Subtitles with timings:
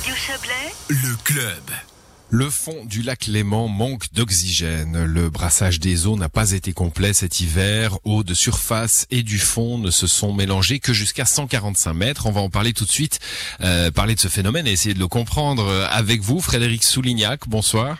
[0.00, 1.62] Radio Chablais, Le club.
[2.30, 5.04] Le fond du lac Léman manque d'oxygène.
[5.04, 7.98] Le brassage des eaux n'a pas été complet cet hiver.
[8.04, 12.26] Eau de surface et du fond ne se sont mélangées que jusqu'à 145 mètres.
[12.26, 13.18] On va en parler tout de suite,
[13.62, 16.40] euh, parler de ce phénomène et essayer de le comprendre avec vous.
[16.40, 17.98] Frédéric Soulignac, bonsoir.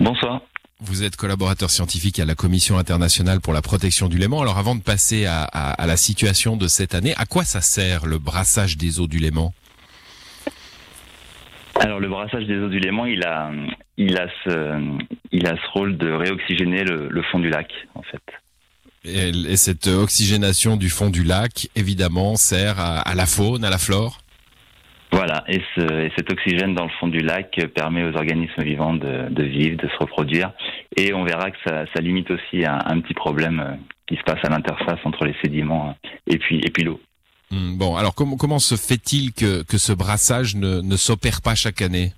[0.00, 0.40] Bonsoir.
[0.80, 4.42] Vous êtes collaborateur scientifique à la Commission internationale pour la protection du Léman.
[4.42, 7.60] Alors avant de passer à, à- à la situation de cette année, à quoi ça
[7.62, 9.52] sert le brassage des eaux du Léman?
[11.80, 13.50] Alors le brassage des eaux du Léman, il a,
[13.96, 14.98] il a ce,
[15.30, 18.22] il a ce rôle de réoxygéner le, le fond du lac, en fait.
[19.04, 23.70] et, et cette oxygénation du fond du lac, évidemment, sert à, à la faune, à
[23.70, 24.18] la flore?
[25.12, 25.44] Voilà.
[25.48, 29.28] Et, ce, et cet oxygène dans le fond du lac permet aux organismes vivants de,
[29.30, 30.52] de vivre, de se reproduire.
[30.96, 33.76] Et on verra que ça, ça limite aussi un, un petit problème euh,
[34.08, 37.00] qui se passe à l'interface entre les sédiments et puis, et puis l'eau.
[37.50, 41.54] Hmm, Bon, alors comment, comment se fait-il que, que ce brassage ne, ne s'opère pas
[41.54, 42.12] chaque année?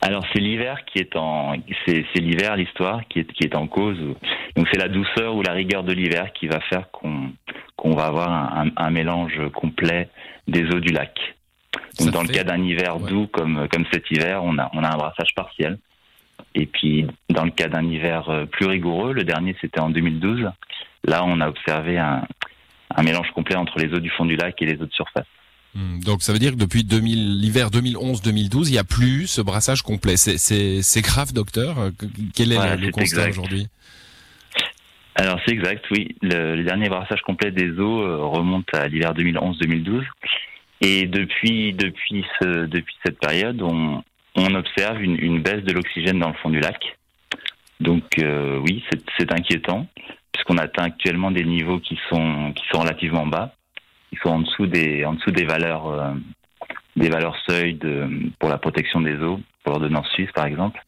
[0.00, 1.54] Alors c'est l'hiver qui est en,
[1.86, 3.96] c'est, c'est l'hiver l'histoire qui est, qui est en cause.
[4.54, 7.32] Donc c'est la douceur ou la rigueur de l'hiver qui va faire qu'on,
[7.76, 10.10] qu'on va avoir un, un- un mélange complet
[10.46, 11.14] des eaux du lac.
[11.98, 13.08] Donc Ça dans le cas d'un hiver ouais.
[13.08, 15.78] doux comme, comme cet hiver, on a, on a un brassage partiel.
[16.54, 20.50] Et puis dans le cas d'un hiver euh, plus rigoureux, le dernier c'était en 2012,
[21.04, 22.26] là on a observé un,
[22.94, 25.26] un mélange complet entre les eaux du fond du lac et les eaux de surface.
[25.74, 29.40] Hmm, Donc ça veut dire que depuis 2000 l'hiver 2011-2012, il n'y a plus ce
[29.40, 30.16] brassage complet.
[30.16, 33.66] C'est- grave, docteur Euh, que- Quel est Voilà, le, constat aujourd'hui?
[35.16, 36.14] Alors c'est exact, oui.
[36.22, 40.02] Le, le dernier brassage complet des eaux euh, remonte à l'hiver 2011-2012.
[40.80, 44.02] Et depuis, depuis, ce, depuis cette période, on,
[44.34, 46.80] on observe une, une baisse de l'oxygène dans le fond du lac.
[47.80, 48.82] Donc euh, oui,
[49.18, 49.86] c'est inquiétant,
[50.44, 53.54] puisqu'on atteint actuellement des niveaux qui sont, qui sont relativement bas.
[54.12, 56.12] Ils sont en dessous des, en dessous des valeurs, euh,
[56.96, 60.80] des valeurs seuil de, pour la protection des eaux, pour l'ordonnance suisse par exemple.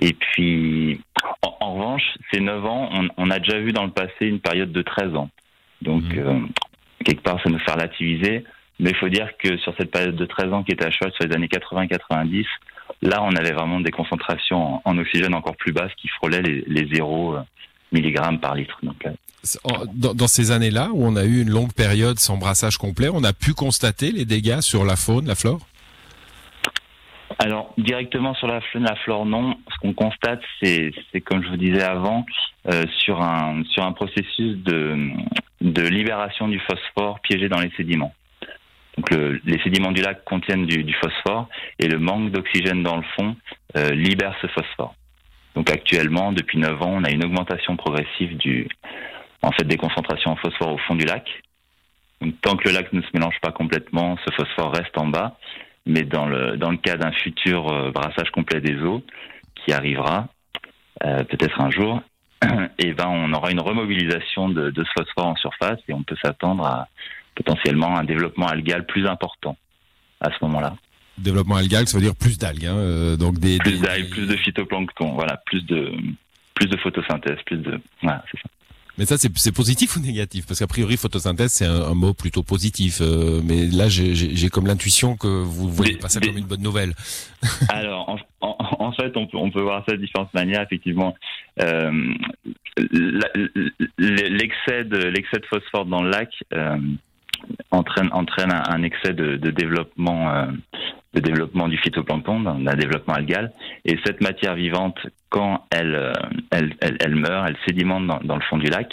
[0.00, 1.00] Et puis,
[1.42, 4.40] en, en revanche, ces 9 ans, on, on a déjà vu dans le passé une
[4.40, 5.28] période de 13 ans.
[5.82, 6.18] Donc, Mhm.
[6.18, 6.40] euh,
[7.04, 8.44] quelque part, ça nous fait relativiser.
[8.78, 11.12] Mais il faut dire que sur cette période de 13 ans qui était à cheval
[11.12, 12.46] sur les années 80-90,
[13.02, 16.64] là, on avait vraiment des concentrations en, en oxygène encore plus basses qui frôlaient les,
[16.66, 17.36] les 0
[17.92, 18.78] milligrammes par litre.
[18.82, 19.10] Donc, euh,
[19.94, 23.24] dans, dans ces années-là, où on a eu une longue période sans brassage complet, on
[23.24, 25.66] a pu constater les dégâts sur la faune, la flore?
[27.38, 29.56] Alors, directement sur la faune, la flore, non.
[29.72, 32.26] Ce qu'on constate, c'est, c'est comme je vous disais avant,
[32.70, 35.08] euh, sur, un, sur un processus de,
[35.62, 38.12] de libération du phosphore piégé dans les sédiments.
[38.98, 42.96] Donc, le- les sédiments du lac contiennent du, du phosphore et le manque d'oxygène dans
[42.96, 43.34] le fond
[43.76, 44.94] euh, libère ce phosphore.
[45.54, 48.68] Donc, actuellement, depuis 9 ans, on a une augmentation progressive du,
[49.42, 51.28] en fait, des concentrations en phosphore au fond du lac.
[52.20, 55.36] Donc, tant que le lac ne se mélange pas complètement, ce phosphore reste en bas
[55.86, 59.02] mais dans le dans le cas d'un futur euh, brassage complet des eaux
[59.54, 60.28] qui arrivera
[61.04, 62.02] euh, peut-être un jour,
[62.78, 66.16] et ben on aura une remobilisation de, de ce phosphore en surface et on peut
[66.22, 66.88] s'attendre à
[67.34, 69.56] potentiellement un développement algal plus important
[70.20, 70.74] à ce moment-là.
[71.22, 72.66] Développement algal, ça veut dire plus d'algues.
[72.66, 75.92] Hein, euh, donc des, Plus des- d'algues, plus de phytoplancton, voilà, plus de
[76.54, 78.48] plus de photosynthèse, plus de voilà, c'est ça.
[78.98, 80.46] Mais ça, c'est positif ou négatif?
[80.46, 82.98] Parce qu'a priori, photosynthèse, c'est un, un mot plutôt positif.
[83.00, 86.44] euh, mais là, j'ai- comme l'intuition que vous voyez Des- pas ça des- comme une
[86.44, 86.92] bonne nouvelle.
[87.70, 90.62] Alors, en, en- en fait, on peut, on peut voir ça de différentes manières.
[90.62, 91.14] Effectivement,
[91.62, 92.12] euh,
[93.98, 96.76] l'excès de l'excès de phosphore dans le lac euh,
[97.70, 100.30] entraîne entraîne un, un excès de, de développement
[101.14, 103.52] de développement du phytoplancton, d'un développement algal.
[103.84, 104.98] Et cette matière vivante,
[105.28, 106.12] quand elle euh,
[106.50, 108.92] elle, elle, elle meurt, elle sédimente dans, dans le fond du lac.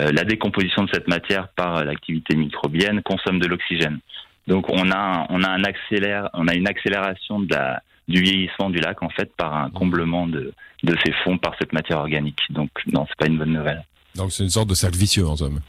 [0.00, 4.00] euh, la décomposition de cette matière par l'activité microbienne consomme de l'oxygène.
[4.46, 8.68] Donc on a on a un accélère on a une accélération de la du vieillissement
[8.70, 12.40] du lac en fait par un comblement de de ses fonds par cette matière organique.
[12.50, 13.84] Donc non, c'est pas une bonne nouvelle.
[14.16, 15.60] Donc c'est une sorte de cercle vicieux en somme.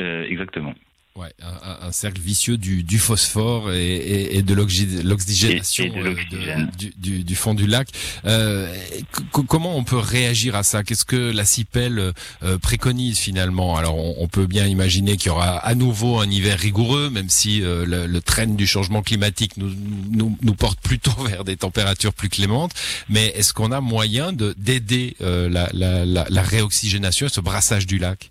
[0.00, 0.74] Euh, exactement.
[1.16, 6.14] Ouais, un, un- cercle vicieux du, du phosphore et, et, et de l'oxy- l'oxygénation euh,
[6.78, 7.88] du, du, du fond du lac.
[8.26, 8.72] Euh,
[9.48, 10.84] comment on peut réagir à ça?
[10.84, 12.12] Qu'est-ce que la CIPEL
[12.44, 13.76] euh, préconise finalement?
[13.76, 17.28] Alors on, on peut bien imaginer qu'il y aura à nouveau un hiver rigoureux, même
[17.28, 19.74] si euh, le, le train du changement climatique nous,
[20.10, 22.72] nous, nous porte plutôt vers des températures plus clémentes.
[23.08, 27.86] Mais est-ce qu'on a moyen de d'aider euh, la, la, la, la réoxygénation, ce brassage
[27.88, 28.30] du lac?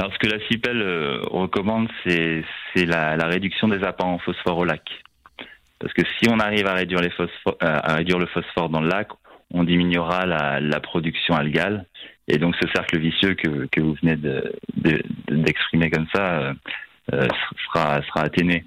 [0.00, 2.42] Alors ce que la CIPEL euh, recommande, c'est
[2.72, 4.80] c'est la, réduction des apports en phosphore au lac.
[5.78, 9.08] Parce que si on arrive à réduire, euh, le phosphore dans le lac,
[9.52, 11.84] on diminuera la, production algale.
[12.28, 16.54] Et donc ce cercle vicieux que, vous venez de- de- d'exprimer comme ça euh,
[17.12, 17.28] euh,
[17.66, 18.64] sera, atténué.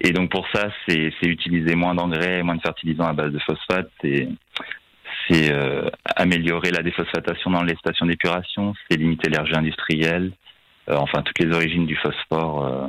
[0.00, 3.92] Et donc pour ça, c'est utiliser moins d'engrais, moins de fertilisants à base de phosphate,
[4.02, 10.40] c'est euh, améliorer la déphosphatation dans les stations d'épuration, c'est limiter l'énergie industrielle, euh,
[10.88, 12.86] enfin toutes les origines du phosphore, euh,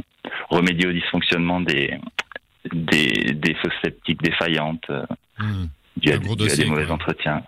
[0.50, 1.94] remédier au dysfonctionnement des
[2.74, 4.90] des, des fosses septiques défaillantes.
[5.40, 5.66] Mmh
[6.02, 7.42] il y a, des mauvais entretiens.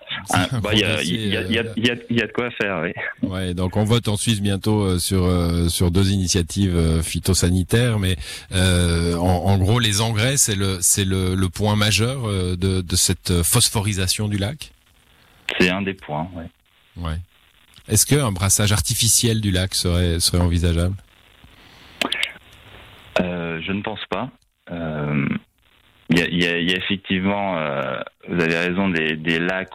[0.71, 1.63] Il y, a, y, a, y, a,
[2.09, 2.93] y, a, de quoi faire, oui.
[3.29, 7.99] Ouais, donc on vote en Suisse bientôt euh, sur euh, sur deux initiatives euh, phytosanitaires,
[7.99, 8.15] mais
[8.53, 13.43] en, en, gros les engrais c'est le c'est le, le, point majeur de, de cette
[13.43, 14.71] phosphorisation du lac?
[15.59, 16.43] C'est un des points, oui.
[17.03, 17.17] Ouais.
[17.87, 20.95] Est-ce qu'un brassage artificiel du lac serait serait envisageable?
[23.19, 24.29] Je ne pense pas.
[26.09, 27.99] Il y a, y, a, y a, effectivement, euh,
[28.29, 29.69] vous avez raison, des, des, lacs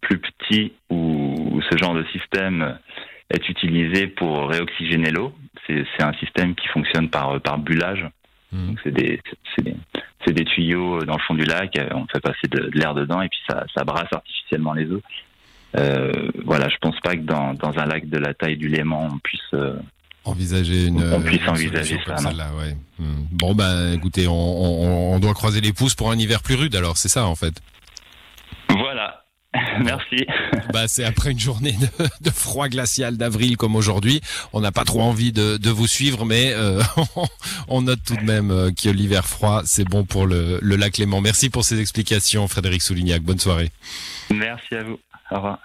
[0.00, 2.78] plus petits où, ce genre de système
[3.30, 5.32] est utilisé pour réoxygéner l'eau.
[5.66, 8.06] C'est un système qui fonctionne par, par bullage.
[8.52, 8.74] Mmh.
[8.82, 9.20] C'est des,
[9.58, 13.28] des, des, tuyaux dans le fond du lac, on fait passer de, l'air dedans et
[13.28, 15.02] puis ça, ça, brasse artificiellement les eaux.
[15.76, 19.10] Euh, voilà, je pense pas que dans, dans, un lac de la taille du Léman,
[19.12, 19.74] on puisse euh,
[20.24, 21.02] envisager une.
[21.12, 22.16] On puisse envisager ça.
[22.32, 22.76] Là, ouais.
[22.98, 23.26] Hmm.
[23.32, 26.74] Bon ben, écoutez, on, on, doit croiser les pouces pour un hiver plus rude.
[26.74, 27.60] Alors c'est ça en fait.
[28.70, 29.24] Voilà.
[29.84, 30.26] Merci.
[30.72, 34.20] Bah, c'est après une journée de, de froid glacial d'avril comme aujourd'hui.
[34.52, 36.82] On n'a pas trop envie de, de vous suivre, mais euh,
[37.68, 40.98] on note tout de même euh, que l'hiver froid, c'est bon pour le, le lac
[40.98, 41.20] Léman.
[41.20, 43.22] Merci pour ces explications, Frédéric Soulignac.
[43.22, 43.70] Bonne soirée.
[44.30, 44.98] Merci à vous.
[45.28, 45.60] 好吧